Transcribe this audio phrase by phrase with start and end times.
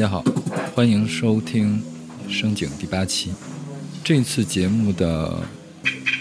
[0.00, 0.24] 大家好，
[0.74, 1.78] 欢迎收听
[2.32, 3.32] 《声景》第八期。
[4.02, 5.42] 这次节目的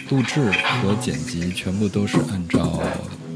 [0.10, 2.84] 录制和剪辑全部都是按照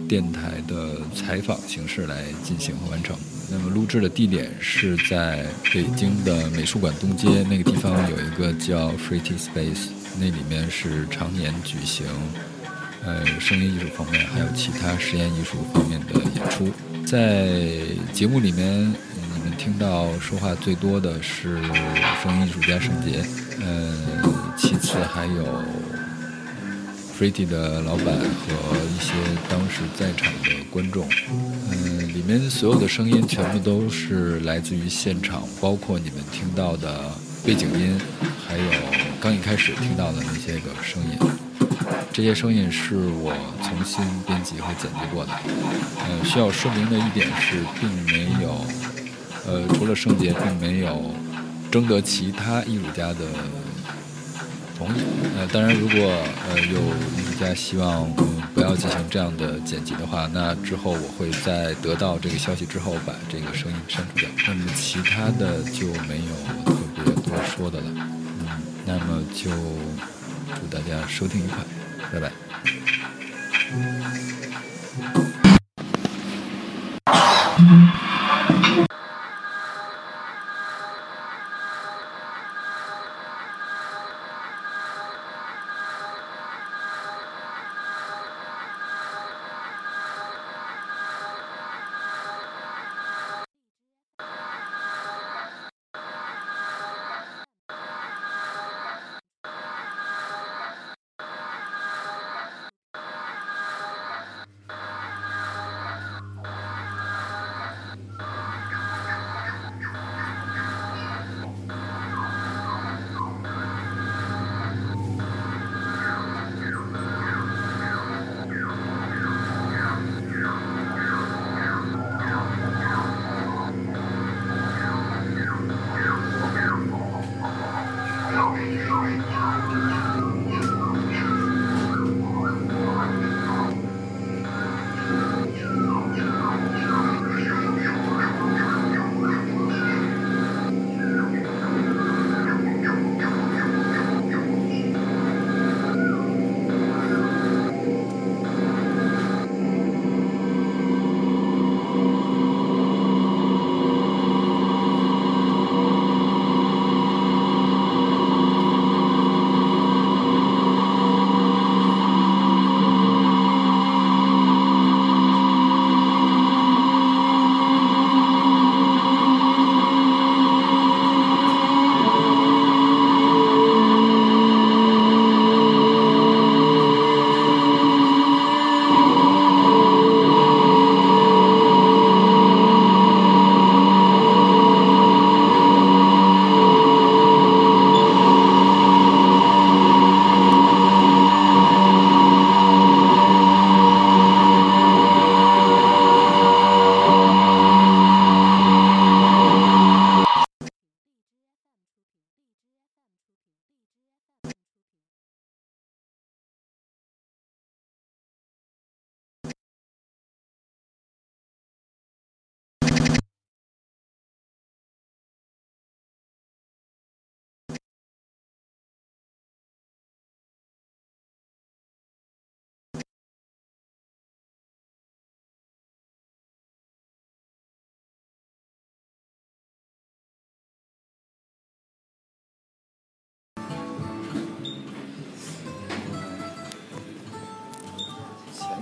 [0.05, 3.15] 电台的采访形式来进行和完成。
[3.49, 12.05] 那么录制的地点是在北京的美术馆东街那个地方，有一个叫 Free T Space，那里面是常年举行
[13.05, 16.69] 呃声音艺术方面还有其他实验艺术方面的演出。
[17.05, 17.61] 在
[18.11, 18.93] 节目里面。
[19.57, 21.61] 听到说话最多的是
[22.21, 23.23] 声音艺术家沈杰，
[23.61, 23.97] 嗯，
[24.57, 25.45] 其次还有
[27.13, 29.13] f r e d d y 的老板和一些
[29.49, 31.07] 当时在场的观众，
[31.71, 37.11] 嗯，里面所有的声音全部都是来自于现场，包括你们听到的
[37.45, 37.99] 背景音，
[38.45, 38.63] 还有
[39.21, 41.17] 刚一开始听到的那些个声音，
[42.11, 43.33] 这些声音是我
[43.63, 45.31] 重新编辑和剪辑过的。
[46.05, 48.65] 嗯，需要说明的一点是，并没有。
[49.45, 51.13] 呃，除了圣洁，并没有
[51.71, 53.25] 征得其他艺术家的
[54.77, 55.01] 同意。
[55.37, 55.97] 呃，当然，如果
[56.49, 56.79] 呃有
[57.17, 58.09] 艺术家希望
[58.53, 64.29] 不要进行这样的剪辑的话，那之后我会在得到这个消息之后把这个声音删除掉。
[64.47, 66.33] 那么其他的就没有
[66.65, 67.85] 特别多说的了。
[68.39, 68.47] 嗯，
[68.85, 69.49] 那么就
[70.55, 71.63] 祝大家收听愉快，
[72.13, 72.31] 拜拜。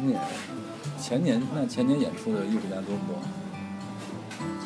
[0.07, 0.19] 年，
[1.00, 3.21] 前年那前年演出的艺术家多不多？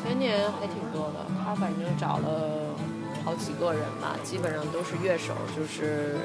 [0.03, 2.75] 前年还挺多的，他反正找了
[3.23, 6.17] 好几个人吧，基本上都是乐手，就是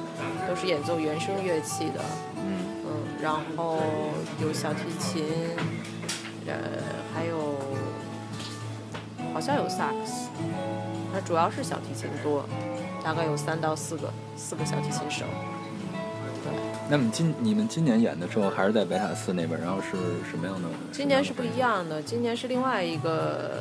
[0.47, 2.01] 都是演奏原声乐器的。
[2.37, 3.79] 嗯嗯，然后
[4.43, 5.25] 有小提琴，
[6.47, 6.55] 呃，
[7.15, 7.57] 还有
[9.33, 10.29] 好像有萨克斯，
[11.13, 12.45] 那主要是小提琴多，
[13.03, 15.25] 大概有三到四个，四个小提琴手。
[16.91, 19.97] 那么今你们今年演的时候还是在北塔寺那边，然后是
[20.29, 20.69] 什么样的？
[20.91, 23.61] 今年是不一样的，今年是另外一个，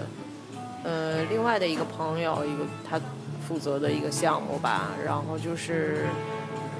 [0.83, 2.99] 呃，另外的一个朋友，一个他
[3.47, 4.89] 负责的一个项目吧。
[5.05, 6.07] 然后就是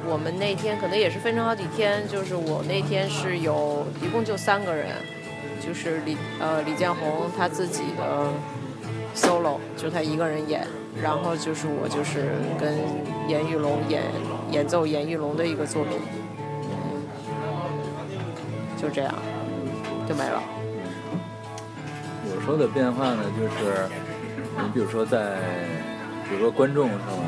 [0.08, 4.88] 我们那天可能也是分成好几天，就是我那天是有一共就三个人，
[5.64, 8.28] 就是李呃李建宏他自己的
[9.16, 10.66] solo，就他一个人演，
[11.00, 12.74] 然后就是我就是跟
[13.30, 14.02] 严玉龙演
[14.50, 16.19] 演奏严玉龙的一个作品，嗯，
[18.82, 19.14] 就这样
[20.08, 20.42] 就没了。
[22.32, 23.88] 我说的变化呢，就是
[24.64, 25.38] 你比如说在，
[26.30, 27.24] 比如说观众上吧？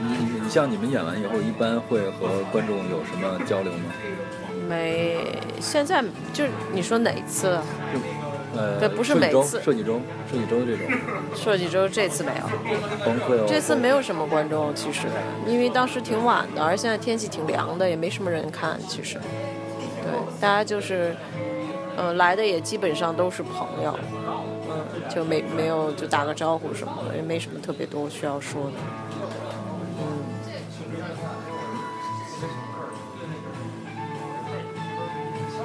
[0.00, 3.92] 你你像你们演完以后，一般会和观众有什么交流吗？
[4.68, 5.18] 没，
[5.60, 7.58] 现在就是你说哪一次？
[7.92, 7.98] 就
[8.56, 10.00] 呃，对不是每次设计周，
[10.30, 10.86] 设计周这种，
[11.34, 12.48] 设计周这次没有，
[13.04, 13.44] 崩溃哦。
[13.46, 15.06] 这次没有什么观众，其实
[15.46, 18.78] 因为当时挺晚的，而现在天气挺凉的，也没什么人看。
[18.88, 19.18] 其实，
[20.10, 21.14] 对，大家就是，
[21.96, 28.72] 呃，来的也基本上都是朋友，嗯，就没没有就打个招呼什么的，也没什么特别多需要说的。
[29.98, 30.02] 嗯，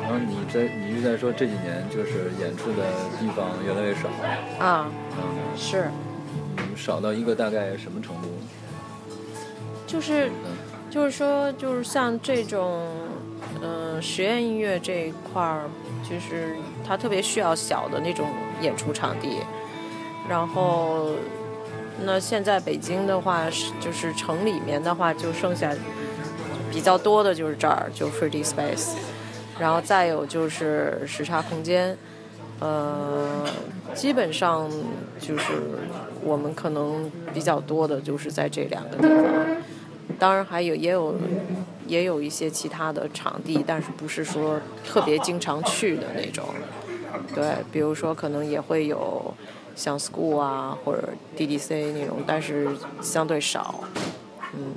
[0.02, 2.84] 然后你在你是在说这几年就是演出的
[3.20, 4.10] 地方越来越少，
[4.60, 5.24] 啊，嗯，
[5.56, 5.90] 是，
[6.76, 8.28] 少到一个大概什么程度？
[9.86, 10.32] 就是
[10.90, 13.13] 就是说，就是像这种，嗯、
[14.04, 15.64] 实验音乐这一块儿，
[16.04, 18.28] 就是它特别需要小的那种
[18.62, 19.38] 演出场地。
[20.30, 21.12] 然后，
[22.06, 25.74] 那现在北京的话，是就是城里面的话，就剩下
[26.72, 28.96] 比较多的就是这儿，就 Free Space，
[29.58, 31.98] 然后再有就是时差空间。
[32.60, 33.46] 呃，
[33.94, 34.70] 基本上
[35.20, 35.54] 就是
[36.24, 39.24] 我们可能比较多的就是在这两个地方。
[40.18, 41.16] 当然还有也有
[41.88, 46.46] 也有一些其他的场地，但是不是说特别经常去的那种。
[47.34, 49.34] 对，比如说可能也会有
[49.76, 52.70] 像 School 啊或者 DDC 那种，但是
[53.02, 53.84] 相对少。
[54.54, 54.76] 嗯，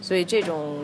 [0.00, 0.78] 所以这种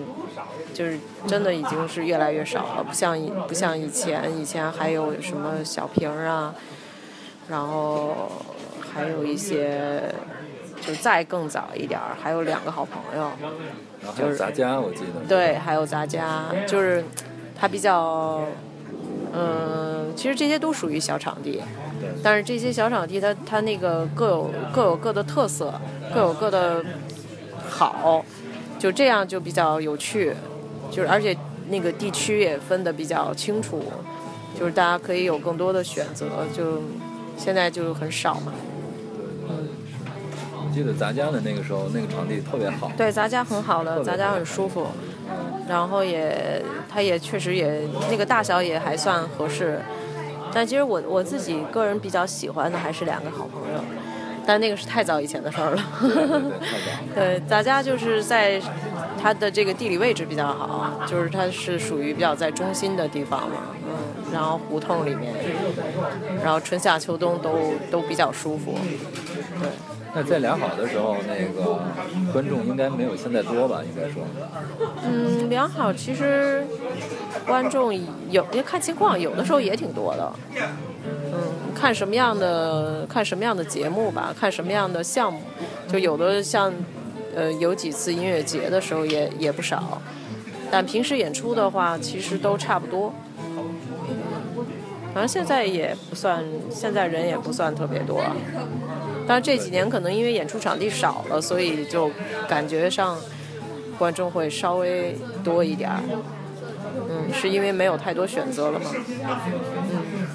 [0.74, 6.54] 就是真的已经是越来越少了，不像不像以前，以前还有什么小瓶啊，
[7.48, 8.30] 然后
[8.92, 10.02] 还有一些。
[10.82, 13.28] 就再更早一点儿，还有两个好朋友，
[14.02, 15.26] 然后还有杂家，我记得。
[15.28, 17.04] 对，还有杂家，就是
[17.58, 18.42] 它比较，
[19.32, 21.62] 嗯，其实这些都属于小场地，
[22.22, 25.72] 但是这些小场地它它那个各有各有各的特色，
[26.14, 26.84] 各有各的
[27.68, 28.24] 好，
[28.78, 30.34] 就这样就比较有趣，
[30.90, 31.36] 就是而且
[31.68, 33.82] 那个地区也分得比较清楚，
[34.58, 36.82] 就是大家可以有更多的选择，就
[37.36, 38.52] 现在就很少嘛。
[40.76, 42.92] 我记得杂家的那个时候，那个场地特别好。
[42.98, 44.86] 对，杂家很好的，杂家很舒服，
[45.66, 49.80] 然后也，它也确实也那个大小也还算合适。
[50.52, 53.80] 但其实我我自己个人比较喜欢的还是两个好朋友，
[54.46, 55.82] 但那个是太早以前的事儿了。
[55.98, 56.90] 对对对，太早。
[57.16, 58.60] 对，杂家就是在
[59.18, 65.32] 它的这个地理位置比较好，就是它是属于比较在中心的地方嘛，嗯，然后胡同里面，
[66.44, 68.74] 然后春夏秋冬都都比较舒服，
[69.58, 69.70] 对。
[70.16, 71.78] 那在良好的时候，那个
[72.32, 73.82] 观众应该没有现在多吧？
[73.84, 74.22] 应该说。
[75.04, 76.66] 嗯，良好其实
[77.46, 77.94] 观众
[78.30, 80.32] 有，要看情况，有的时候也挺多的。
[81.04, 81.38] 嗯，
[81.74, 85.42] 看什么样的看什么样的节目吧，看什么样的项目，
[85.86, 86.72] 就有的像
[87.34, 90.00] 呃有几次音乐节的时候也也不少，
[90.70, 93.12] 但平时演出的话其实都差不多。
[95.12, 98.22] 反正现在也不算，现在人也不算特别多。
[99.26, 102.10] 但这几年可能因为演出场地少了，所以就
[102.48, 103.18] 感觉上
[103.98, 106.00] 观众会稍微多一点儿。
[107.08, 108.90] 嗯，是因为没有太多选择了吗？
[109.90, 110.25] 嗯。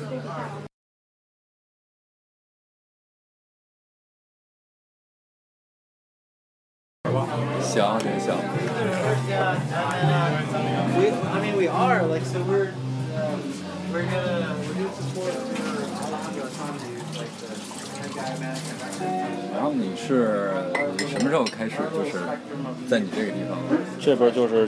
[22.92, 23.58] 在你这个地方？
[24.02, 24.68] 这边就是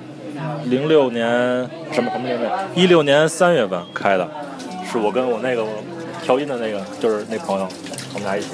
[0.68, 1.28] 零六年
[1.92, 2.50] 什么什么年份？
[2.74, 4.26] 一六年三月份开的，
[4.90, 5.66] 是我跟我那个
[6.24, 7.68] 调音的那个，就是那朋友，
[8.14, 8.48] 我们俩一起。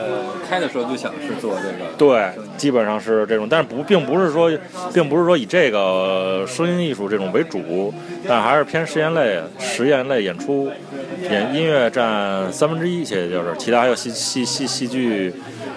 [0.00, 1.92] 呃，开的时候就想是做这个。
[1.98, 4.50] 对，基本上是这种，但是不，并不是说，
[4.92, 7.92] 并不是说以这个声音艺术这种为主，
[8.26, 10.70] 但还是偏实验类、实验类演出，
[11.30, 15.32] 演音乐占三分之一，其实就是其他还有戏戏戏戏剧，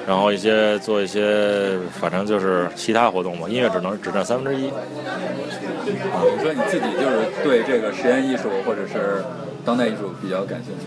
[0.07, 4.69] 然后一些做一些，反正就是其他活动嘛，音乐只能只占三分之一。
[4.69, 9.23] 啊，你说你自己就是对这个实验艺术或者是
[9.65, 10.85] 当代艺术比较感兴趣，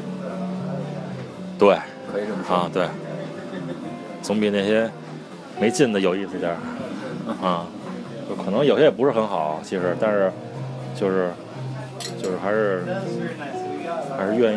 [1.58, 1.76] 对，
[2.10, 2.56] 可以这么说。
[2.56, 2.86] 啊，对，
[4.26, 4.90] 总比那些
[5.60, 6.56] 没劲的有意思点儿
[7.46, 7.66] 啊。
[8.28, 10.32] 就可能有些也不是很好，其实，但是
[10.96, 11.30] 就是
[12.20, 12.82] 就是还是
[14.18, 14.56] 还是愿意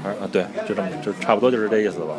[0.00, 2.14] 还是啊对，就这么就差不多就是这意思吧。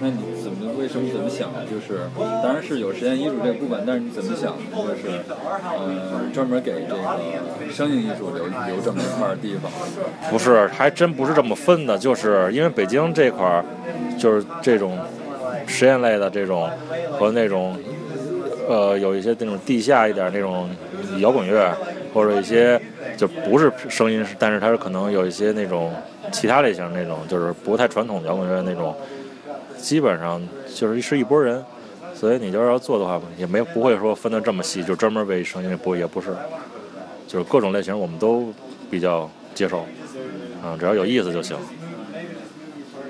[0.00, 1.66] 那你怎么为什么怎么想的？
[1.66, 2.08] 就是
[2.42, 4.62] 当然是有实验艺术这个部分，但是你怎么想的？
[4.72, 9.70] 就是呃，专门给这个声音艺术留留这么一块地方。
[10.30, 13.62] 不是，还真不是这么分的，就是因为北京这块儿，
[14.18, 14.98] 就是这种
[15.66, 16.70] 实验类的这种
[17.12, 17.76] 和那种
[18.68, 20.68] 呃有一些那种地下一点那种
[21.18, 21.72] 摇滚乐，
[22.14, 22.80] 或者一些
[23.16, 25.92] 就不是声音，但是它是可能有一些那种
[26.32, 28.94] 其他类型那种，就是不太传统摇滚乐那种，
[29.78, 30.40] 基本上
[30.74, 31.62] 就是是一拨人。
[32.14, 36.34] 所以你就是要做的话，也没不会说分得这么细，就专门为声音不也不是，
[37.28, 38.50] 就是各种类型我们都
[38.90, 39.84] 比较接受。
[40.64, 41.58] 嗯，只要有意思就行。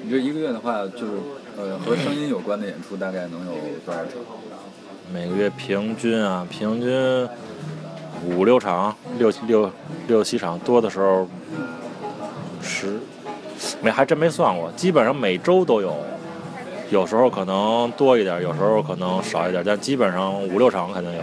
[0.03, 1.13] 你这一个月的话，就是
[1.57, 3.53] 呃和声音有关的演出大概能有
[3.85, 4.11] 多少场？
[5.13, 7.29] 每个月平均啊，平均
[8.27, 9.71] 五六场，六六
[10.07, 11.29] 六七场，多的时候
[12.61, 12.99] 十，
[13.81, 15.97] 没还真没算过，基本上每周都有，
[16.91, 21.21] 有时候可能多一点，有时候可能少一点，但基本上五六场肯定有。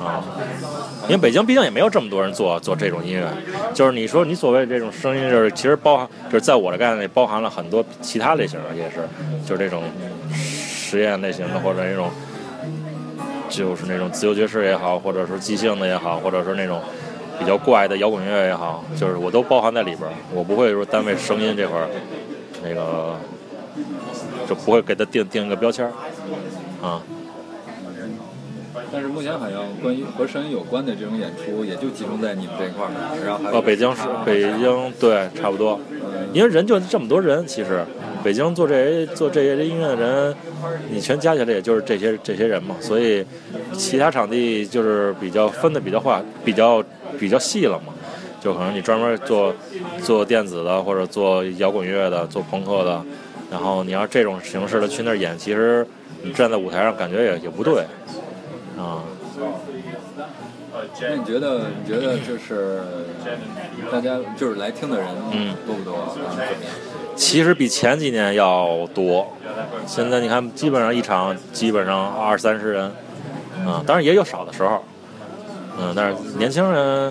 [0.00, 0.24] 啊，
[1.04, 3.26] 因为北京毕竟也没有这么多人做做这种音乐，
[3.74, 8.96] 就是你说你所谓这种声音，就是其实包含，就是在我的概念里包含了很多其他类型的，也是，
[9.44, 9.82] 就是这种
[10.32, 12.08] 实验类型的，或者那种
[13.48, 16.80] 就是那种自由爵士也好，或者说即兴的也好，或者是那种
[17.38, 21.88] 比较怪的摇滚乐也好，就是我都包含在里边，我不会说单为声音这块儿
[22.62, 23.16] 那个
[24.48, 25.92] 就不会给它定定一个标签儿
[26.86, 27.02] 啊。
[28.92, 32.90] 但是目前好像关于和声音有关的这种演出，也就集中在你们这块儿，
[33.24, 35.80] 然后还有，北京市，北京对，差不多，
[36.32, 37.84] 因为人就这么多人，其实
[38.22, 40.34] 北京做这些做这些音乐的人，
[40.90, 43.24] 你全加起来也就是这些这些人嘛，所以
[43.72, 46.82] 其他场地就是比较分的比较化，比较
[47.18, 47.92] 比较细了嘛，
[48.40, 49.54] 就可能你专门做
[50.02, 53.02] 做电子的，或者做摇滚乐的，做朋克的，
[53.50, 55.86] 然后你要这种形式的去那儿演，其实
[56.22, 57.84] 你站在舞台上感觉也也不对，
[58.78, 59.02] 啊。
[61.00, 62.82] 那你觉得你觉得就是
[63.90, 65.94] 大家就是来听的人嗯多不多？
[65.94, 66.52] 然后怎么样？
[67.16, 69.26] 其实比前几年要多。
[69.86, 72.84] 现在你看，基本上一场基本上二三十人，
[73.66, 74.82] 啊、当然也有少的时候，
[75.80, 77.06] 嗯，但是年轻人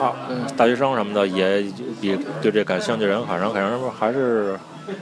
[0.00, 1.64] 啊，嗯大学生什么的也
[2.00, 4.58] 比对这感兴趣的人，反正反正还是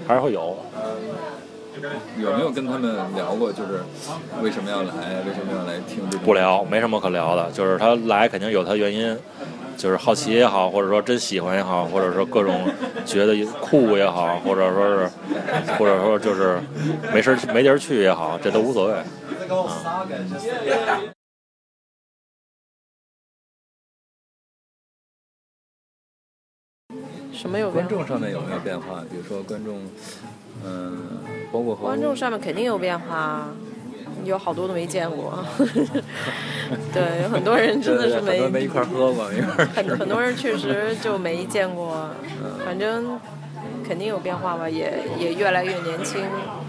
[0.07, 0.57] 还是会有。
[2.19, 3.53] 有没有跟他们聊过？
[3.53, 3.81] 就是
[4.43, 5.23] 为什么要来？
[5.27, 6.25] 为什么要来听这种？
[6.25, 9.17] 不聊，没什么可聊的，就是他来肯定有他原因，
[9.77, 12.67] 就是好奇也好，或者说真喜欢也好，或者说各种
[13.05, 15.11] 觉得酷也好，或者说是，
[15.79, 16.59] 或者说就是
[17.13, 18.95] 没事儿没地儿去也好，这都无所谓。
[19.49, 21.13] Like
[27.33, 27.71] 什么有？
[27.71, 29.05] 观众上面有没有变化？
[29.11, 29.79] 比如说观众，
[30.65, 30.97] 嗯、
[31.53, 33.49] 包括和观众上面肯定有变化，
[34.25, 35.45] 有好多都没见过。
[36.93, 42.09] 对，有很多人真的是对很多没一块儿喝过，没一块儿很很多人确实就没见过，
[42.65, 43.19] 反正
[43.87, 46.21] 肯定有变化吧，也也越来越年轻，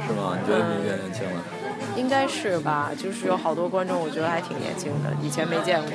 [0.05, 0.37] 是吗？
[0.39, 1.43] 你觉得你越年轻了？
[1.95, 2.91] 应该是吧？
[2.95, 5.91] 就是有好多观众，我觉得还挺年轻的，以前没见过。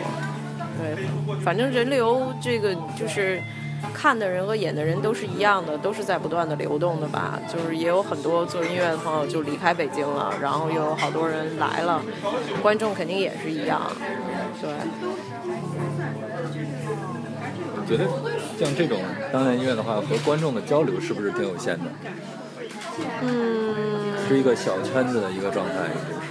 [0.79, 3.41] 对，反正人流这个就是
[3.95, 7.39] 看的人和演的人都是一样的，都是在不断的流动的吧。
[7.49, 12.03] 就是也有很多做音乐的朋友就离开北京了，然后又有好多人来了，
[12.62, 13.81] 观众肯定也是一样。
[14.61, 14.71] 对。
[17.85, 18.09] 你觉得
[18.59, 18.99] 像这种
[19.33, 21.85] 当代音乐的话，和观众的交流是不是挺有限的？
[23.23, 25.75] 嗯，是一个小圈子的一个状态，
[26.09, 26.29] 就是。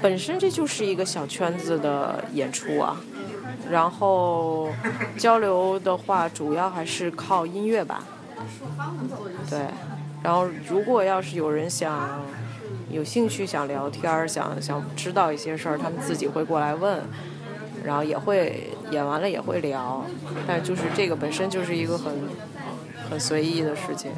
[0.00, 2.96] 本身这就是一个小圈子的演出啊，
[3.70, 4.70] 然后
[5.16, 8.04] 交流的话，主要还是靠音乐吧。
[9.50, 9.60] 对，
[10.22, 12.20] 然后如果要是有人想
[12.90, 17.02] 有兴趣想聊天儿，想想知道一些事儿，他们自己会过来问，
[17.84, 20.04] 然后也会演完了也会聊，
[20.46, 22.12] 但就是这个本身就是一个很
[23.10, 24.10] 很随意的事情。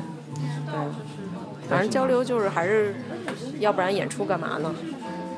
[0.67, 2.95] 对，反正交流就是还是，
[3.59, 4.75] 要不然演出干嘛呢？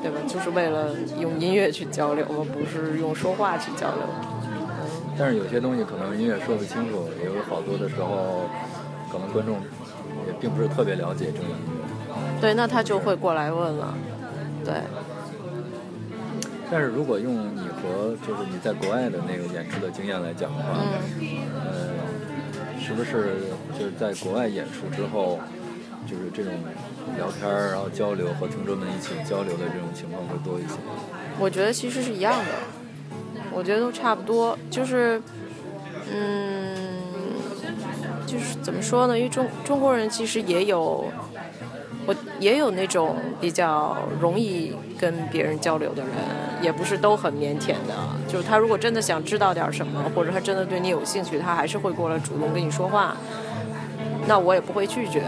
[0.02, 0.18] 对吧？
[0.26, 0.90] 就是为了
[1.20, 4.02] 用音乐去交流嘛，不是用说话去交流。
[5.16, 8.48] 但是有些东西可能音乐说不清楚，也有好多的时候，
[9.10, 9.56] 可能观众
[10.26, 12.40] 也并不是特别了解这个音乐。
[12.40, 13.94] 对，那他就会过来问了。
[14.64, 14.74] 对，
[16.70, 20.78] 但是如果用你和就是你在国外的那个演出的经验来讲的话，
[21.54, 21.90] 呃，
[22.80, 23.34] 是不是
[23.78, 25.38] 就是在国外演出之后，
[26.12, 26.52] 就是这种
[27.16, 30.74] 聊天儿，然后交流和听众们一起交流的这种情况会多一些？
[31.38, 32.50] 我觉得其实是一样的，
[33.50, 35.22] 我觉得都差不多，就是，
[36.12, 36.76] 嗯，
[38.26, 39.16] 就是怎么说呢？
[39.16, 41.10] 因为中中国人其实也有，
[42.04, 46.12] 我也有那种比较容易跟别人交流的人，
[46.60, 47.94] 也不是都很腼腆的。
[48.28, 53.16] 就是他如果真的想知道点什么，或者他真的对你有兴趣，他还是会过来主动跟你说话。
[54.28, 55.22] 那我也不会拒绝。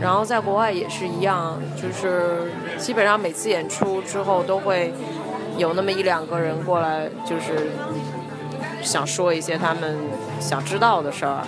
[0.00, 4.92] 然后在国外也是一样，就是基本上每次演出之后都会
[5.56, 7.70] 有那么一两个人过来，就是
[8.82, 9.96] 想说一些他们
[10.40, 11.42] 想知道的事儿，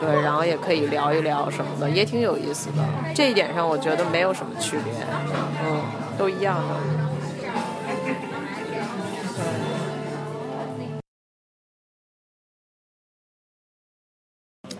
[0.00, 2.84] 对，然后也可以聊一聊什么的，也挺有意思的。
[3.14, 4.92] 这一点上我觉得没有什么区别，
[5.64, 5.80] 嗯，
[6.18, 7.07] 都一样的。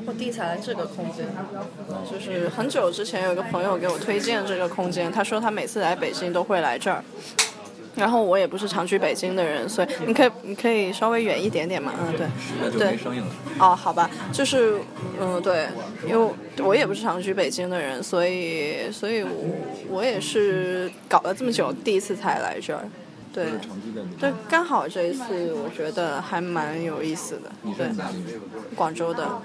[0.06, 1.26] 我第一次来这个空间，
[2.10, 7.02] 就是很久之前有一个朋友给我推荐这个空间，他说他每次来北京都会来这儿。
[7.96, 12.28] 然后我也不是常去北京的人，所以你可以你可以稍微远一点点嘛，嗯对，
[12.62, 13.26] 那就没声音了。
[13.58, 14.78] 哦，好吧，就是
[15.20, 15.66] 嗯对，
[16.06, 19.30] 因为我也不是常去北京的人，所以所以我
[19.90, 22.84] 我也是搞了这么久，第一次才来这儿。
[23.32, 23.46] 对，
[24.20, 27.50] 对，刚好这一次我觉得还蛮有意思的。
[27.62, 28.22] 你在哪里？
[28.76, 29.42] 广州的。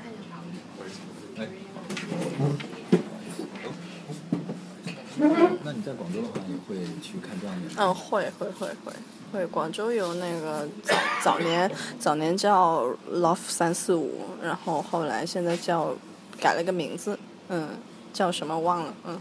[5.64, 7.70] 那你在广州的话，你会去看这样的？
[7.78, 8.94] 嗯，会会会会
[9.32, 9.46] 会。
[9.48, 15.96] 广州有那个早早年早年叫 Love 三四五，然后后来现在叫
[16.40, 17.18] 改了个名字，
[17.50, 17.70] 嗯，
[18.12, 19.20] 叫什么忘了，嗯。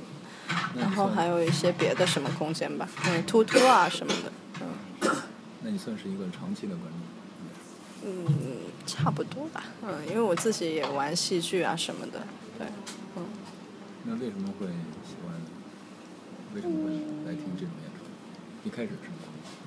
[0.77, 4.67] 然后还有一些别的什么空间吧，嗯，突突啊什么的，嗯。
[5.63, 7.01] 那你算是一个长期的观众？
[8.05, 12.21] 嗯，差不多吧，嗯，因为我自己也玩戏剧啊什么的，
[12.59, 12.67] 对，
[13.17, 13.25] 嗯。
[14.05, 15.35] 那为什么会喜欢？
[16.55, 16.93] 为什么会
[17.25, 18.05] 来听这种演出？
[18.65, 19.15] 一开始是吗？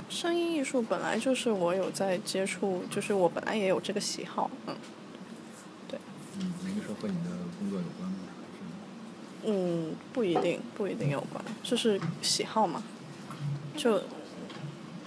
[0.09, 4.75] 声音艺术本来就是我有在接触，就是我本来也有这个喜好，嗯，
[5.87, 5.99] 对。
[6.39, 8.17] 嗯，那个时候和你的工作有关吗？
[9.47, 12.83] 嗯，不一定，不一定有关，就是喜好嘛。
[13.75, 13.97] 就，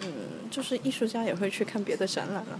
[0.02, 2.58] 嗯，就是艺术家也会去看别的展览啊，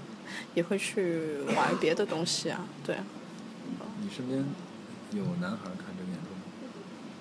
[0.55, 2.97] 也会去玩别的东西啊，对。
[4.01, 4.45] 你身边
[5.13, 6.43] 有男孩看这个演出吗？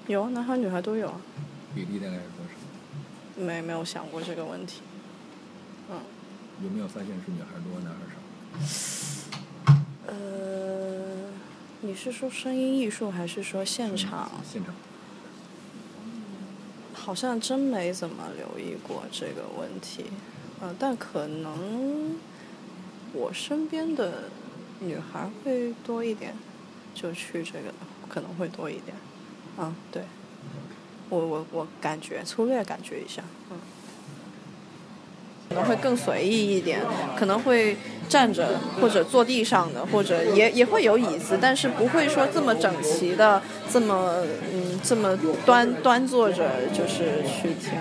[0.07, 1.21] 有，男孩女孩都有啊。
[1.73, 3.45] 比例大概是多少？
[3.45, 4.81] 没没有想过这个问题，
[5.89, 5.99] 嗯。
[6.63, 7.99] 有没有发现是女孩多，男孩
[8.65, 9.73] 少？
[10.07, 11.29] 呃，
[11.81, 14.31] 你是说声音艺术还是说现场？
[14.43, 14.73] 现场。
[16.93, 20.05] 好像真没怎么留意过这个问题，
[20.61, 22.17] 嗯，但可能
[23.13, 24.23] 我身边的
[24.79, 26.33] 女孩会多一点，
[26.99, 27.71] 就去这个
[28.09, 28.97] 可能会多一点，
[29.59, 30.01] 嗯，对。
[31.09, 33.57] 我我我感觉粗略感觉一下，嗯，
[35.47, 36.81] 可能会更随意一点，
[37.15, 37.77] 可能会
[38.09, 47.71] 站着或者坐地上的，或者也也会有椅子，但是不会说这么整齐的，这么嗯这么端端坐着就是去听。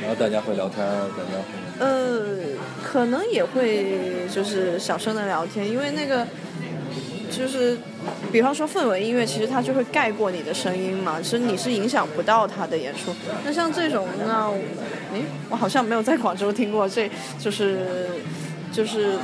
[0.00, 1.84] 然后大家会聊天，大家会。
[1.84, 2.38] 呃，
[2.82, 6.26] 可能也会就是小声的聊天，因为那个。
[7.30, 7.76] 就是，
[8.32, 13.14] 比方说氛围音乐，其实它就会盖过你的声音嘛，其实你是影响不到他的演出。
[13.44, 14.48] 那像这种，那，
[15.12, 18.08] 诶，我好像没有在广州听过，这就是，
[18.72, 19.16] 就是，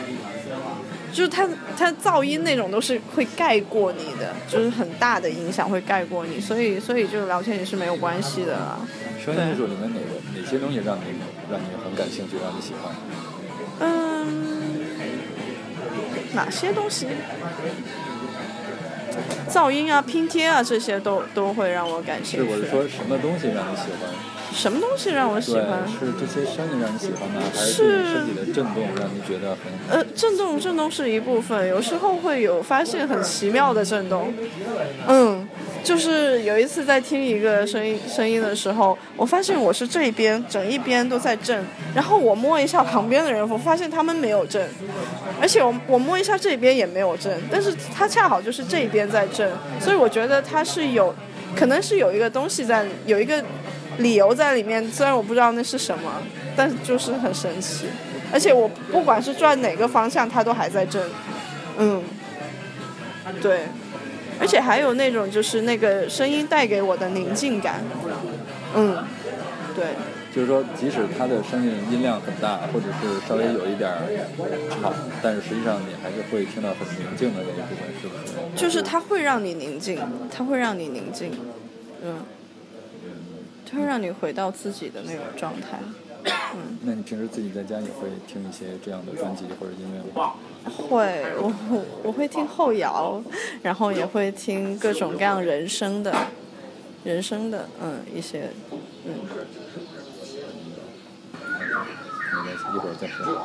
[1.12, 8.78] 就是它它噪音那种都是会盖过你的，就是很大的影响会盖过你，所以所以就聊天也是没有关系的啦。
[9.24, 11.02] 声音艺术里面哪个哪些东西让你
[11.50, 12.94] 让你很感兴趣，让你喜欢？
[13.80, 14.50] 嗯。
[16.32, 17.08] 哪些东西？
[19.48, 22.46] 噪音啊、拼贴啊，这些都都会让我感兴趣。
[22.46, 24.10] 是，我是说什么东西让你喜欢？
[24.52, 25.86] 什么东西让我喜欢？
[25.88, 29.98] 是这些声音让你喜欢呢，还是身体的震动让你觉得很？
[29.98, 34.32] 呃，震动，震动是一部分，有时候会有发现很奇妙的震动。
[35.06, 35.48] 嗯。
[35.82, 44.68] 就是有一次在听一个声音声音的时候，我发现我是这一边整一边都在震，然后我摸一下旁边的人，我发现他们没有震，
[45.40, 51.14] 而且我我摸一下这边也没有震，但是它恰好就是这一边在震，所以我觉得它是有，
[51.56, 53.42] 可能是有一个东西在，有一个
[53.98, 56.22] 理由在里面，虽然我不知道那是什么，
[56.56, 57.86] 但就是很神奇，
[58.32, 61.02] 而且我不管是转哪个方向，它都还在震，
[61.78, 62.02] 嗯，
[63.42, 63.62] 对。
[64.40, 67.82] 而且还有那种就是那个声音带给我的宁静感，
[68.74, 69.04] 嗯，
[69.76, 69.84] 对。
[70.34, 73.90] 就是说，即使它的声音音量很大，或者是稍微有一点
[74.80, 78.32] 吵，但是实际上你还是会听到很宁静的那一部分，是不是？
[78.56, 79.98] 就是它会让你宁静，
[80.30, 81.32] 它会让你宁静，
[82.04, 82.22] 嗯，
[83.70, 85.78] 它会让你回到自己的那种状态。
[86.54, 90.34] 嗯 那你平时自己在家也会听一些这样的专辑或者音乐吗？
[90.68, 93.22] 会，我我我会听后摇，
[93.62, 96.14] 然后也会听各种各样人声的，
[97.04, 98.50] 人声的，嗯，一些，
[99.06, 99.14] 嗯。
[101.32, 103.38] 没关系，一会儿再说。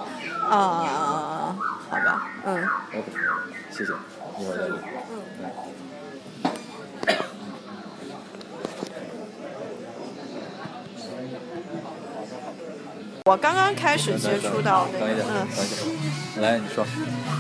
[0.50, 1.56] 啊，
[1.90, 2.62] 好吧，嗯。
[2.94, 3.12] OK，
[3.72, 3.94] 谢谢，
[4.40, 4.76] 一会儿再聊。
[5.14, 5.85] 嗯。
[13.28, 16.86] 我刚刚开始接触到那个，嗯，来，你说。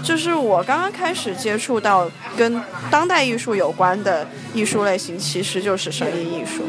[0.03, 6.63] 就是我刚刚开始接触到跟当代艺术有关的艺术类型，其实就是声音艺术。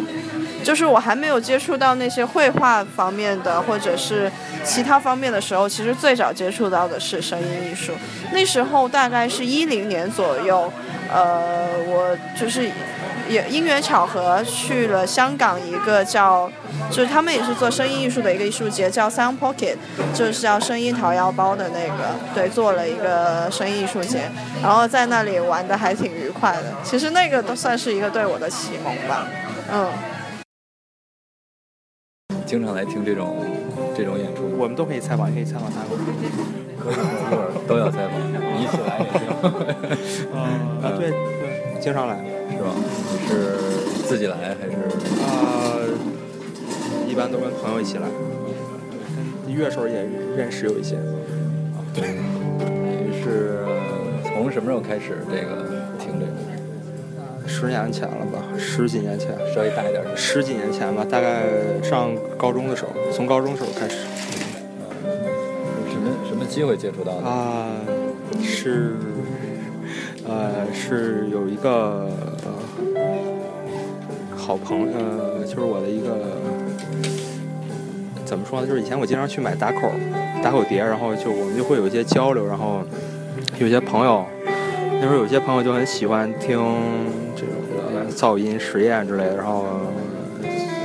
[0.62, 4.30] 就是我还没有接触到那些绘画方面的，或者是
[4.62, 7.92] 其他方面的时候，其实最早接触到的是声音艺术。
[8.32, 10.70] 那时候大概是一零年左右，
[11.10, 12.70] 呃，我就是
[13.28, 16.50] 也因缘巧合去了香港一个叫，
[16.90, 19.76] 就是他们也是做声音艺术的一个艺术节，叫 Sound Pocket，
[20.14, 24.30] 就是叫声音掏腰包的那个，对，做了一个声音艺术节，
[24.62, 26.74] 然后在那里玩的还挺愉快的。
[26.84, 29.26] 其实那个都算是一个对我的启蒙吧，
[29.72, 29.88] 嗯。
[32.44, 33.44] 经常来听这种
[33.96, 35.88] 这种演出，我们都可以采访，也可以采访他们。
[36.78, 40.30] 可以，一会儿都要采访，你一起来也行。
[40.30, 41.45] 啊， 对对，
[41.86, 42.16] 经常来。
[42.50, 42.74] 是吧？
[43.12, 43.58] 你是
[44.08, 44.72] 自己来还是？
[45.22, 45.78] 啊，
[47.06, 48.08] 一般都跟朋友一起来。
[49.46, 50.04] 跟乐手也
[50.36, 50.96] 认识有一些。
[50.96, 52.08] 啊，对
[53.06, 53.60] 你是
[54.24, 57.48] 从什么时候开始这个听这个？
[57.48, 60.16] 十年前了吧，十几年前，稍微大一点的。
[60.16, 61.44] 十几年前吧，大概
[61.84, 63.98] 上高中的时候，从高中时候开始。
[65.88, 67.28] 什么什么机会接触到的？
[67.28, 67.68] 啊，
[68.42, 68.96] 是，
[70.28, 72.10] 呃，是有一个、
[72.44, 72.50] 呃、
[74.36, 76.16] 好朋友，呃，就是我的一个，
[78.24, 78.66] 怎么说呢？
[78.66, 79.88] 就是以前我经常去买打口
[80.42, 82.82] 打口碟，然后就我们就会有一些交流，然后
[83.58, 84.24] 有些朋友，
[84.94, 86.58] 那时候有些朋友就很喜欢听
[87.36, 89.64] 这种噪音实验之类的，然后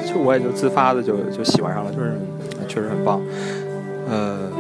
[0.06, 2.14] 就我也就自发的就就喜欢上了，就是
[2.68, 3.20] 确实很棒，
[4.08, 4.51] 呃。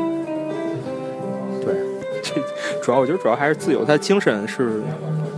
[2.81, 4.81] 主要我觉得主要还是自由，他精神是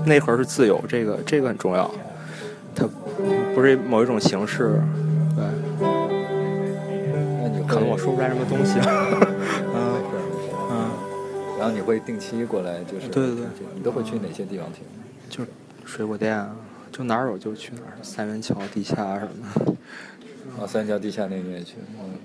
[0.05, 1.89] 内核是自由，这个这个很重要。
[2.75, 2.87] 它
[3.53, 4.81] 不是某一种形式，
[5.35, 5.45] 对。
[7.41, 8.79] 那你可能我说不出来什么东西。
[9.75, 10.01] 嗯
[10.71, 10.89] 嗯。
[11.59, 14.83] 然后你会定期过来，就是对对对，你都会去哪些地方听？
[15.29, 15.45] 就
[15.85, 16.49] 水果店，
[16.91, 19.73] 就哪儿有就去哪儿，三元桥地下什么的。
[20.59, 21.75] 啊，三桥地下那个也去，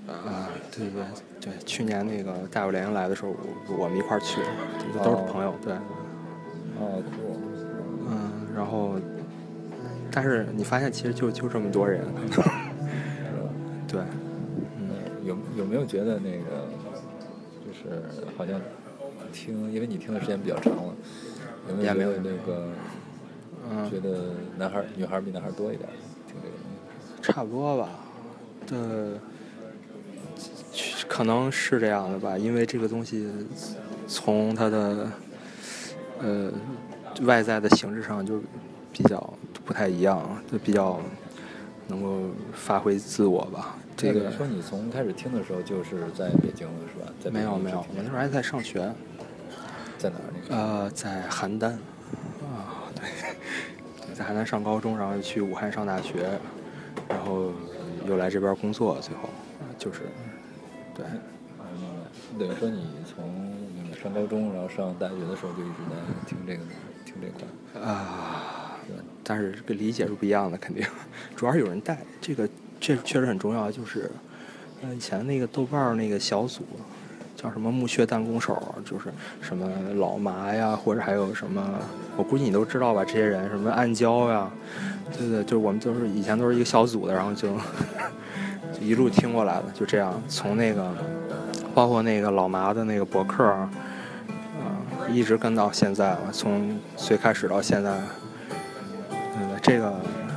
[0.07, 1.01] 嗯啊，对对
[1.39, 4.47] 对，去年那个大有联来的时候，我我们一块儿去的，
[4.93, 5.73] 这都是朋友，对。
[6.79, 7.39] 哦，酷。
[8.11, 8.95] 嗯，然后，
[10.11, 12.03] 但是你发现其实就就这么多人，
[13.87, 14.01] 对。
[14.77, 14.89] 嗯，
[15.23, 16.67] 有有没有觉得那个，
[17.65, 18.01] 就是
[18.37, 18.59] 好像
[19.31, 20.95] 听，因为你听的时间比较长了，
[21.67, 22.67] 有没有那个，
[23.69, 25.89] 嗯，觉得男孩女孩比男孩多一点
[26.27, 26.55] 听这个？
[27.21, 27.89] 差不多吧。
[28.71, 29.13] 呃，
[31.07, 33.27] 可能是这样的吧，因为这个东西
[34.07, 35.11] 从它的
[36.19, 36.51] 呃
[37.21, 38.41] 外在的形式上就
[38.93, 39.33] 比较
[39.65, 40.99] 不太一样，就比较
[41.87, 43.77] 能够发挥自我吧。
[43.97, 47.11] 这个说你从开始听的时候就是在北京了是吧？
[47.23, 48.93] 在没有没有，我那时候还在上学。
[49.97, 50.23] 在哪儿？
[50.47, 50.55] 那个？
[50.55, 51.65] 呃，在邯郸。
[52.45, 53.03] 啊，对，
[54.15, 56.39] 在邯郸上高中，然后去武汉上大学，
[57.09, 57.51] 然后。
[58.07, 59.29] 又来这边工作，最后
[59.77, 60.01] 就是，
[60.95, 61.05] 对，
[62.37, 63.53] 等于说你从
[64.01, 65.95] 上高中，然后上大学的时候就一直在
[66.27, 66.63] 听这个，
[67.05, 68.77] 听这块啊，
[69.23, 70.85] 但是这个理解是不一样的，肯定，
[71.35, 72.47] 主要是有人带，这个
[72.79, 73.71] 这确实很重要。
[73.71, 74.09] 就是，
[74.81, 76.63] 呃，以前那个豆瓣那个小组
[77.41, 79.05] 叫什么木屑弹弓手，就是
[79.41, 81.63] 什么老麻呀，或者还有什么，
[82.17, 84.49] 我估计你都知道吧，这些人什么暗礁呀。
[85.17, 87.47] 对对，就我们都是以前都是一个小组的，然后就
[88.81, 90.93] 一路听过来的，就这样从那个
[91.73, 93.69] 包括那个老麻的那个博客，啊、
[95.09, 97.97] 一直跟到现在了，从最开始到现在，
[99.11, 99.93] 嗯，这个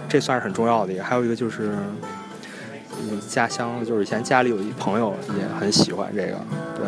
[0.08, 1.02] 这算是很重要的一个。
[1.02, 1.76] 还有一个就是，
[3.10, 6.38] 你家乡就是以前家里有一朋友也很喜欢这个，
[6.76, 6.86] 对，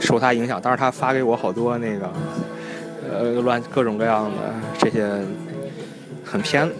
[0.00, 2.10] 受他影响，当时他发给我好多那个
[3.10, 5.08] 呃乱各种各样的这些。
[6.30, 6.70] 很偏，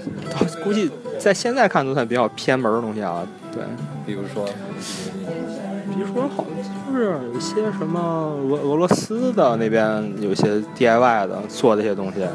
[0.62, 3.26] 估计在现在看都算比较偏门的东西啊。
[3.50, 3.62] 对，
[4.04, 12.26] 比如说，比如说好，就是有一些什么俄俄罗斯的那边有些 DIY 的做这些东西，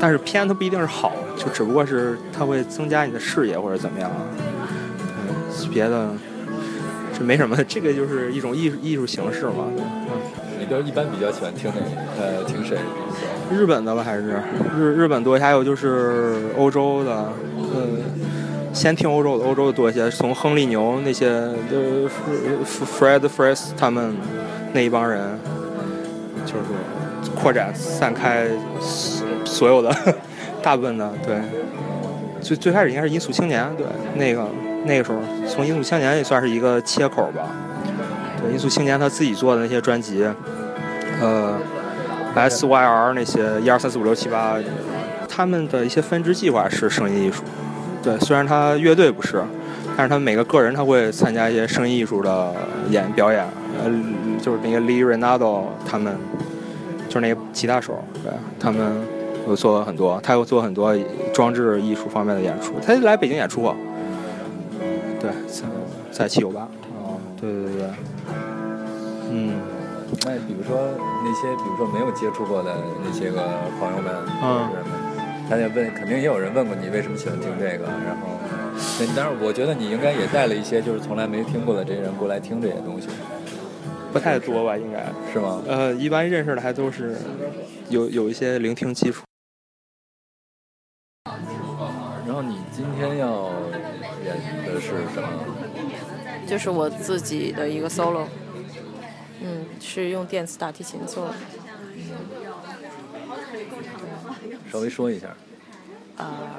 [0.00, 4.10] 但是偏它不一定是好，就只不过是它会增加你的视野或者怎么样。
[5.28, 6.10] 嗯，别的
[7.18, 9.66] 这没什么，这个就是一种艺术艺术形式嘛。
[10.60, 11.76] 你都一般比较喜欢听哪
[12.20, 12.78] 呃听谁？
[13.50, 14.40] 日本的吧，还是
[14.78, 17.88] 日日本多些，还有就是欧洲的，呃，
[18.72, 20.08] 先听欧洲的，欧洲的多一些。
[20.10, 22.08] 从亨利牛那些，呃
[22.64, 24.14] ，Fred f r e s 他们
[24.72, 25.36] 那一帮人，
[26.46, 28.46] 就是扩展散开
[29.44, 29.90] 所有的
[30.62, 31.36] 大部分的，对。
[32.40, 34.46] 最最开始应该是音速青年，对，那个
[34.84, 37.50] 那个时候从音速青年也算是一个切口吧。
[38.40, 40.26] 对，音速青年他自己做的那些专辑，
[41.20, 41.58] 呃。
[42.34, 44.56] S Y R 那些一二三四五六七八，
[45.28, 47.42] 他们的一些分支计划是声音艺术。
[48.02, 49.44] 对，虽然他乐队不是，
[49.94, 52.54] 但是他每个个人他会参加一些声音艺术的
[52.88, 53.44] 演表演。
[53.84, 53.92] 呃，
[54.40, 56.16] 就是那个 Lee Renado 他们，
[57.06, 58.80] 就是那个吉他手，对，他们
[59.46, 60.96] 有做很多，他有做很多
[61.32, 62.74] 装置艺术方面的演出。
[62.84, 63.76] 他来北京演出过，
[65.20, 65.64] 对，在
[66.10, 66.62] 在七九八。
[67.02, 67.86] 哦，对对对对，
[69.30, 69.54] 嗯。
[70.26, 70.76] 那比如说
[71.24, 72.70] 那些，比如说没有接触过的
[73.02, 73.42] 那些个
[73.80, 74.68] 朋友们，嗯，
[75.48, 78.38] 大家问，肯定也有人问过你为什么喜欢听这个，然后，
[79.00, 83.08] 那当然我觉得你应该也带了一些就是从来没听过的这些人过来听这些东西，
[84.12, 85.02] 不太多吧，应该
[85.32, 85.62] 是吗？
[85.66, 87.16] 呃，一般认识的还都是
[87.88, 89.22] 有有一些聆听基础。
[96.52, 98.26] 就是我自己的一个 solo。
[99.40, 101.34] 嗯，是用电子大提琴做的。
[104.70, 105.28] 稍微说一下。
[106.18, 106.58] 啊，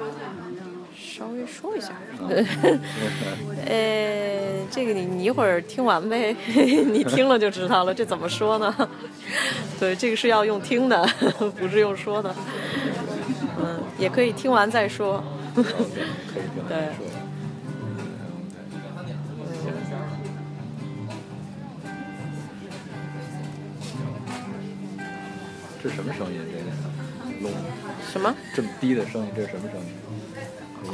[0.98, 1.92] 稍微说一下。
[3.66, 6.34] 呃，这个你你一会儿听完呗，
[6.86, 7.94] 你听了就知道了。
[7.94, 8.88] 这怎么说呢？
[9.78, 11.06] 对，这个是要用听的，
[11.56, 12.34] 不是用说的。
[13.60, 15.22] 嗯，也可以听完再说。
[15.54, 17.13] 对。
[25.90, 26.40] 是什么声音？
[26.50, 26.64] 这个
[27.42, 27.52] 龙？
[28.10, 28.34] 什么？
[28.54, 29.86] 这么低的声音，这是什么声音？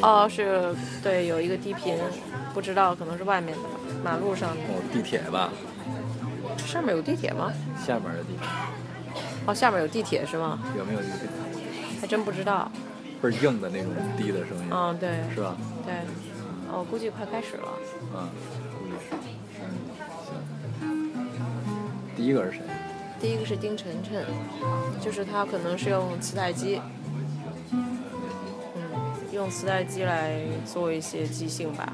[0.02, 1.96] 哦，是对，有一个低频，
[2.52, 3.70] 不知道，可能是外面的吧
[4.04, 4.56] 马路上的。
[4.64, 5.50] 哦，地铁吧？
[6.58, 7.52] 上面有地铁吗？
[7.78, 8.48] 下面的地铁。
[9.46, 10.58] 哦，下面有地铁是吗？
[10.76, 11.28] 有没有地铁？
[12.00, 12.70] 还真不知道。
[13.22, 14.64] 倍儿硬的那种低的声音。
[14.70, 15.10] 嗯，对。
[15.34, 15.56] 是吧？
[15.86, 15.94] 对。
[16.72, 17.68] 哦估计快开始了。
[18.14, 18.28] 嗯，
[18.78, 19.14] 估计是。
[19.60, 19.64] 嗯，
[20.24, 20.34] 行。
[22.16, 22.60] 第一个是谁？
[23.20, 24.24] 第一个是丁晨晨，
[24.98, 26.80] 就是他可能是用磁带机，
[27.70, 27.98] 嗯，
[29.30, 31.92] 用磁带机来做一些即兴吧。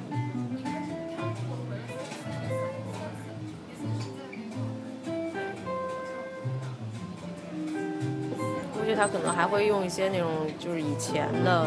[8.73, 11.67] 估计他可能还会用一些那种就是以前的，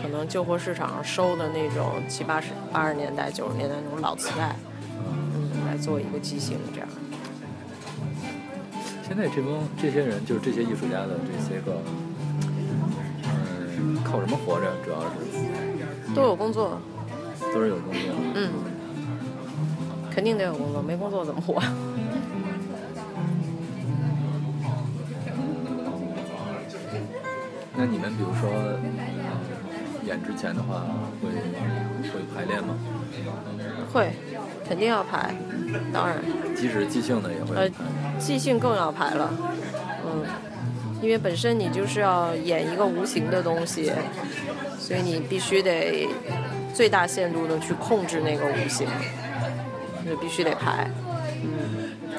[0.00, 4.56] 可能旧货市场收的那种七八十八十年代九十年代那种老磁带，
[5.06, 6.88] 嗯，来做一个即兴这样。
[9.06, 11.76] 现在这帮这些人，就是这些艺术家的这些个，
[13.24, 14.72] 嗯，靠什么活着？
[14.82, 16.80] 主要是都有工作，
[17.52, 18.00] 都是有工作。
[18.34, 18.50] 嗯，
[20.10, 21.62] 肯定得有工作，没工作怎么活？
[27.76, 28.50] 那你们比如说
[30.06, 30.82] 演之前的话，
[31.20, 31.28] 会
[32.08, 32.74] 会排练吗？
[33.92, 34.12] 会，
[34.66, 35.34] 肯定要排，
[35.92, 36.16] 当然。
[36.56, 37.70] 即使即兴的也会。
[38.24, 39.30] 即兴更要排了，
[40.06, 40.24] 嗯，
[41.02, 43.92] 因为本身你就是要演一个无形的东西，
[44.78, 46.08] 所以你必须得
[46.72, 48.86] 最大限度的去控制那个无形，
[50.08, 50.88] 就必须得排，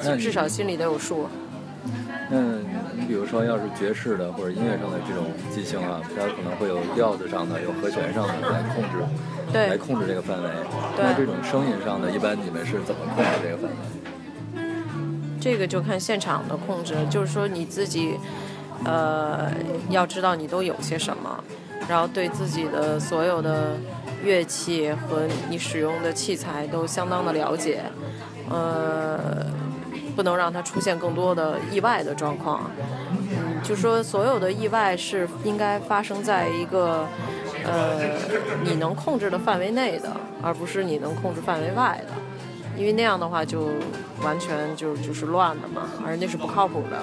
[0.04, 1.28] 嗯，至少心里得有数。
[2.30, 2.64] 嗯
[2.98, 9.04] 你比如说，要是爵士的或者音乐上的这种即兴啊，它可能会有调子上的、有和弦上的来控制，
[9.52, 10.48] 对，来控制这个范围。
[10.96, 13.76] 那这种声音上的，一般你们是怎么控制这个范围？
[15.46, 18.18] 这个就看现场的控制，就是说你自己，
[18.84, 19.48] 呃，
[19.90, 21.44] 要知道你都有些什么，
[21.88, 23.76] 然后对自己的所有的
[24.24, 27.80] 乐器和你使用的器材都相当的了解，
[28.50, 29.46] 呃，
[30.16, 32.68] 不能让它出现更多的意外的状况。
[33.12, 37.06] 嗯，就说所有的意外是应该发生在一个
[37.64, 38.00] 呃
[38.64, 40.10] 你能控制的范围内的，
[40.42, 42.12] 而不是你能控制范围外的。
[42.76, 43.70] 因为那样的话就
[44.22, 47.02] 完全就就是乱的嘛，而那是不靠谱的。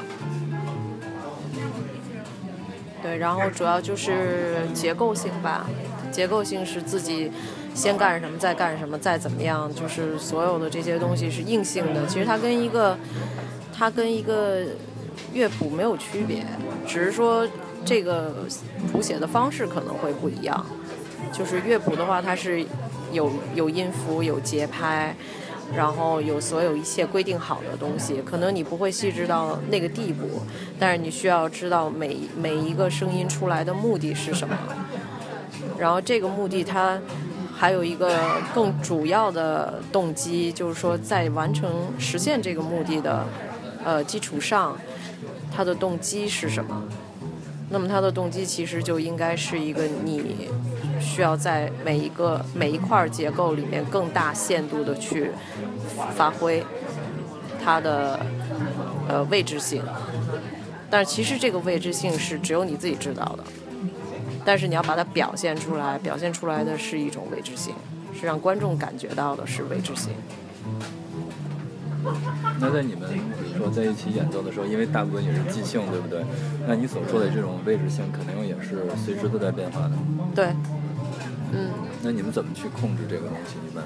[3.02, 5.68] 对，然后主要就是结构性吧，
[6.12, 7.32] 结构性是自己
[7.74, 12.06] 先干什么，再干什么，再怎么样，就是所有的这些东西是硬性的。
[12.08, 12.98] 其实它跟一个
[13.76, 14.64] 它跟一个
[15.34, 16.46] 乐谱没有区别，
[16.88, 17.48] 只是说
[17.84, 18.46] 这个
[18.92, 20.66] 谱写的方式可能会不一样。
[21.32, 22.64] 就是乐谱的话，它是。
[23.12, 25.16] 有有音符，有节拍，
[25.76, 28.22] 然后有所有一切规定好的东西。
[28.26, 30.42] 可能你不会细致到那个地步，
[30.80, 34.58] 但是你需要知道每每一个声音出来的目的是什么。
[35.78, 37.00] 然后这个目的它
[37.56, 38.20] 还有一个
[38.54, 43.26] 更主要的动机，就是说在完成实现这个目的的
[43.84, 44.78] 呃基础上，
[45.56, 46.84] 它的动机是什么？
[47.70, 50.50] 那么它的动机其实就应该是一个你
[51.04, 55.32] 需要在每一个每一块结构里面更大限度的去
[56.16, 56.64] 发挥
[57.64, 58.20] 它的
[59.08, 59.84] 呃位置性，
[60.90, 63.44] 但是其实这个位置性是只有你自己知道的，
[64.44, 67.74] 但是你要把它表现出来，表现出来的是一种位置性，
[68.20, 70.14] 是让观众感觉到的是位置性。
[72.60, 76.22] 那在你们比如说在一起演奏的时候，因为大部分也是即兴，对不对？
[76.68, 79.92] 那你所说的这种位置性，肯定也是随时都在变化的。
[80.36, 80.48] 对，
[81.56, 81.70] 嗯，
[82.02, 83.58] 那你们怎么去控制这个东西？
[83.68, 83.84] 一般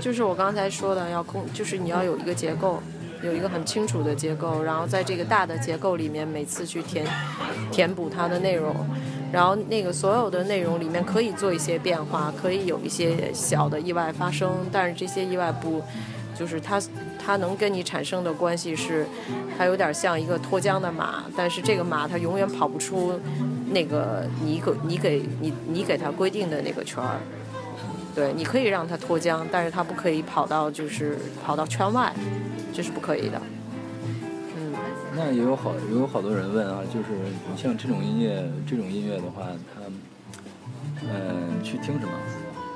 [0.00, 2.82] 就是我刚才说的，要控，就是你要有一个结构，
[3.22, 7.06] 有一个很清楚的结构，然后在这个大的结构里面，每次去填
[7.70, 8.74] 填补它的内容，
[9.32, 15.82] 然后那个所有的内容里面可以做一些变化，可以有一些小的意外发生，但是这些意外不。
[16.32, 16.80] 就是它，
[17.22, 19.06] 它能跟你产生的关系是，
[19.56, 23.20] 它有点像一个脱缰的马，但是这个马它永远跑不出
[23.70, 27.20] 那个你给你给你你给它规定的那个圈儿。
[28.14, 32.12] 对，你可以让它脱缰，但是它不可以跑到就是跑到圈外，
[32.72, 33.40] 这是不可以的。
[34.56, 34.72] 嗯，
[35.14, 37.06] 那也有好也有好多人问啊，就是
[37.50, 39.82] 你像这种音乐这种音乐的话，它
[41.02, 42.12] 嗯去听什么？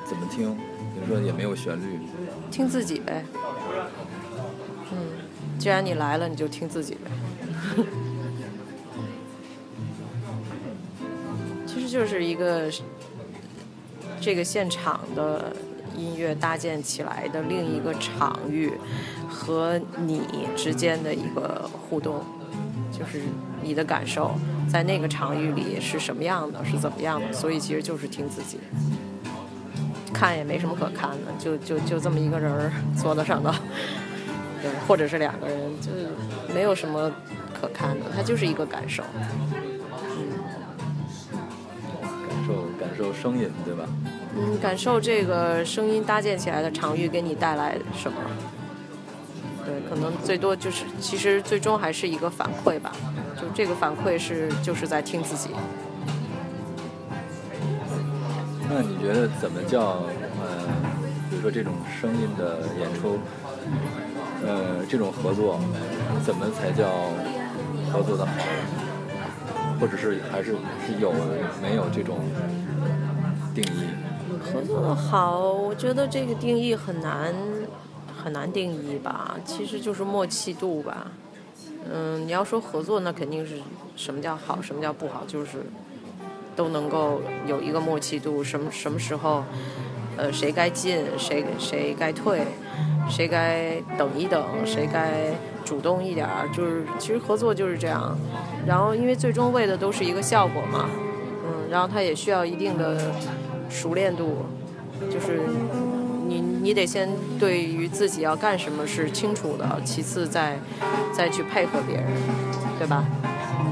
[0.06, 0.54] 怎么听？
[0.94, 1.98] 比如说也没有旋律，
[2.52, 3.24] 听自己呗。
[4.92, 4.98] 嗯，
[5.58, 7.10] 既然你来了，你就听自己呗。
[11.66, 12.70] 其实就是一个
[14.20, 15.52] 这个现场的
[15.96, 18.72] 音乐搭建起来的另一个场域
[19.28, 20.22] 和你
[20.56, 22.22] 之间的一个互动，
[22.92, 23.22] 就是
[23.62, 24.34] 你的感受
[24.68, 28.58] 在那个场域里是什么样的，是怎么样的，所以其实就是听自己。
[30.12, 33.52] 看也没什么可看的，就就就这么一个人儿坐在上头，
[34.64, 36.08] 对，或者是两个人，就是
[36.54, 37.12] 没有什么
[37.52, 39.20] 可看的，它就是一个感受，嗯，
[42.26, 43.86] 感受感受声音，对吧？
[44.34, 48.18] 嗯，感受这个声音搭建起来的场域给你带来什么？
[49.66, 52.92] 对，可能最多就是，其实最终还是一个反馈吧，
[53.36, 55.50] 就这个反馈是就是在听自己。
[58.68, 60.04] 那你觉得怎么叫
[60.40, 60.66] 呃，
[61.28, 63.18] 比如说这种声音的演出，
[64.46, 65.58] 呃，这种合作，
[66.24, 66.88] 怎么才叫
[67.92, 68.32] 合作的好？
[69.80, 70.52] 或者是还是
[70.86, 71.12] 是有
[71.60, 72.18] 没有这种
[73.54, 73.86] 定义？
[74.40, 77.34] 合作的好，我觉得这个定义很难
[78.22, 81.10] 很难定义吧，其实就是默契度吧。
[81.90, 83.58] 嗯，你要说合作，那肯定是
[83.96, 85.64] 什么叫好，什么叫不好，就是。
[86.56, 89.42] 都能够有一个默契度，什么什么时候，
[90.16, 92.46] 呃，谁该进，谁谁该退，
[93.08, 95.32] 谁该等一等，谁该
[95.64, 98.16] 主动一点儿，就是其实合作就是这样。
[98.66, 100.88] 然后因为最终为的都是一个效果嘛，
[101.44, 103.12] 嗯，然后它也需要一定的
[103.68, 104.46] 熟练度，
[105.10, 105.42] 就是
[106.26, 110.58] 你你得先对于自己要干什么是清楚的，其次再
[111.12, 112.06] 再去配合别人，
[112.78, 113.04] 对吧？
[113.60, 113.64] 嗯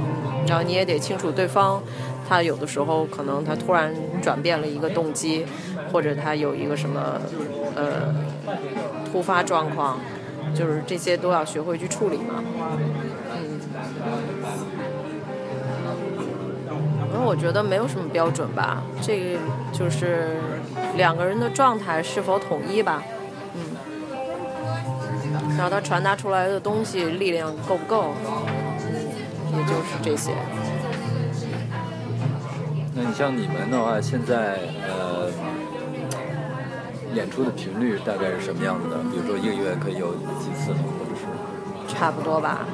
[0.47, 1.83] 然后你也得清楚对方。
[2.29, 5.45] 他有的时候可能他突然转变了一个动机，
[5.93, 7.21] 或者他有一个什么
[7.75, 8.15] 呃
[9.13, 9.99] 突发状况，
[10.55, 12.43] 就是这些都要学会去处理嘛。
[13.35, 13.61] 嗯，
[16.99, 19.39] 反正我觉得没有什么标准吧，这个
[19.71, 20.39] 就是
[20.97, 23.03] 两个人的状态是否统一吧。
[23.55, 23.61] 嗯，
[25.59, 28.15] 然后他传达出来的东西力量够不够，
[29.55, 30.33] 也就是这些。
[32.95, 34.59] 那你像你们的话，现在
[34.89, 35.22] 呃，
[37.15, 38.97] 演出的频率大概是什么样子的？
[39.11, 40.79] 比如说一个月可以有几次呢？
[40.99, 41.95] 或者是？
[41.95, 42.67] 差不多吧。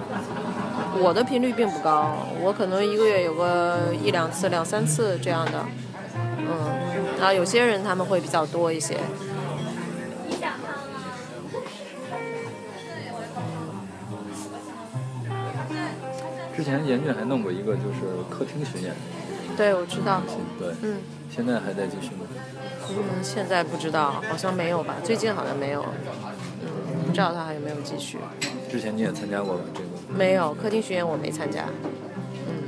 [1.00, 5.64] 我的频率并不高，我可能一个月有个一两次、两三次这样的。
[6.38, 8.96] 嗯，啊，有些人他们会比较多一些。
[16.56, 18.92] 之前严俊还弄过一个，就是客厅巡演。
[19.56, 20.20] 对，我知道。
[20.58, 20.98] 对，嗯，
[21.30, 22.26] 现在还在继续吗？
[22.90, 24.96] 嗯，现在不知道，好像没有吧？
[25.04, 25.84] 最近好像没有。
[26.62, 28.18] 嗯，不知道他还有没有继续。
[28.70, 29.88] 之前你也参加过吧这个？
[30.16, 31.64] 没有，客厅巡演我没参加。
[32.46, 32.64] 嗯。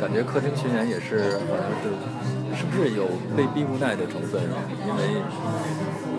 [0.00, 1.92] 感感觉客厅巡演也是好像是
[2.58, 3.06] 是不是有
[3.36, 4.58] 被逼无奈的成分啊？
[4.84, 5.02] 因为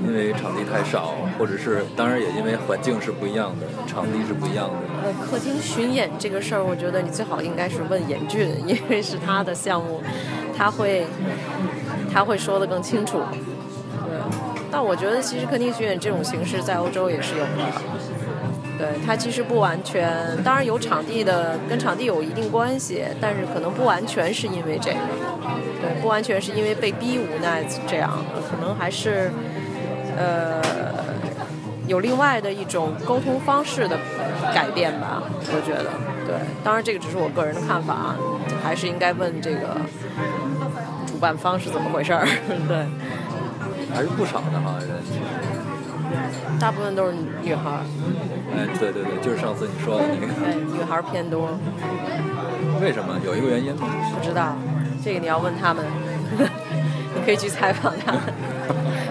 [0.08, 4.76] 因为场地太少，或者是当然也因为环境是不一样的，场地是不一样的。
[5.04, 10.02] 呃，客厅巡演这个事儿，我觉得你最好应该是问严俊，因为是他的项目，
[10.58, 11.06] 他会
[12.14, 13.20] 他会说的更清楚。
[14.06, 14.18] 对，
[14.72, 17.50] 但我觉得其实客厅巡演这种形式在欧洲也是有的。
[18.78, 20.10] 对，它其实不完全，
[20.42, 24.98] 当然有场地的，跟场地有一定关系，但是可能不完全是因为这个。
[25.82, 28.12] 对，不完全是因为被逼无奈这样，
[28.50, 29.32] 可能还是
[30.18, 30.62] 呃
[31.88, 33.98] 有另外的一种沟通方式的
[34.54, 35.90] 改变吧，我觉得。
[36.28, 38.14] 对，当然这个只是我个人的看法，
[38.64, 39.78] 还是应该问这个
[41.08, 42.28] 主办方是怎么回事儿。
[42.68, 42.86] 对，
[43.96, 44.90] 还是不少的哈人。
[46.60, 47.82] 大部分都是女孩儿。
[48.54, 50.28] 哎，对对对，就是上次你说的那个。
[50.34, 51.58] 对，女孩儿偏多。
[52.80, 53.18] 为什么？
[53.26, 53.88] 有一个原因吗？
[54.14, 54.56] 不知道，
[55.04, 55.86] 这个你要问他们。
[57.16, 58.22] 你可以去采访他们，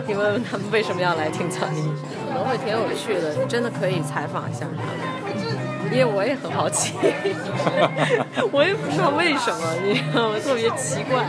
[0.07, 1.82] 你问问他们为什么要来听草泥，
[2.28, 3.34] 可能会挺有趣的。
[3.34, 6.95] 你真的可以采访一下他们，因为我也很好奇，
[8.53, 10.36] 我也不知道为什么，你知道吗？
[10.39, 11.26] 特别奇怪。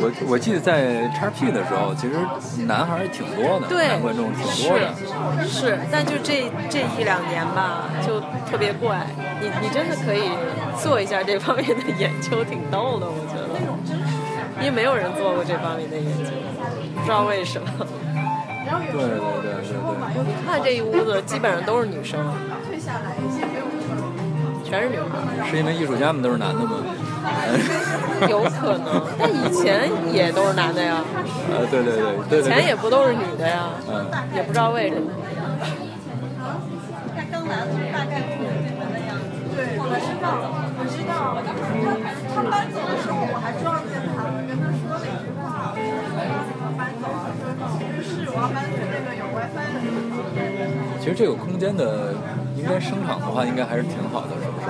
[0.00, 2.14] 我我记得在叉 P 的时候，其实
[2.66, 5.44] 男孩儿挺多的，观众挺多的。
[5.44, 9.04] 是，但就这这一两年吧，就特别怪。
[9.40, 10.30] 你你真的可以
[10.82, 13.44] 做一下这方面的研究，挺逗的，我觉得。
[14.60, 16.30] 因为没有人做过这方面的研究，
[16.96, 17.68] 不知道为什么。
[17.76, 19.74] 对对对对对。
[20.24, 22.32] 你看 这一屋子，基本上都是女生，
[24.64, 25.50] 全是女孩。
[25.50, 26.70] 是因为艺术家们都是男的吗？
[28.30, 31.02] 有可能，但以前也都是男的呀。
[31.50, 31.92] 呃，对对
[32.30, 33.70] 对，以前也不都是女的呀。
[33.88, 34.06] 嗯。
[34.34, 35.10] 也不知道为什么。
[37.16, 37.56] 他刚来，
[37.92, 38.22] 大概
[40.24, 40.40] 道，
[40.80, 41.36] 我知道。
[41.44, 41.52] 他
[42.32, 45.76] 他搬走的时候，我还撞见他了，跟他说了一句话。
[45.76, 47.28] 怎么搬走啊？
[47.92, 50.16] 不是，我要搬去那个有 WiFi 的地方。
[51.00, 52.14] 其实这个空间的，
[52.56, 54.66] 应该声场的话，应该还是挺好的，是不是？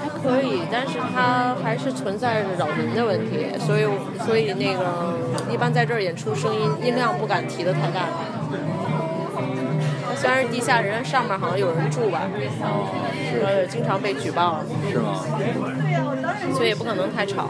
[0.00, 3.88] 还可以，但是它还是存在着扰民的问题，所以
[4.20, 5.16] 所以那个
[5.50, 8.04] 一般在这儿演出，声音音量不敢提的太大。
[10.20, 12.20] 虽然是地下，人上面好像有人住吧，
[13.42, 14.60] 呃，经常被举报。
[14.92, 15.24] 是吗？
[16.52, 17.48] 所以也不可能太吵。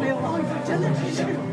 [0.00, 0.16] 没有，
[0.64, 1.47] 真的是。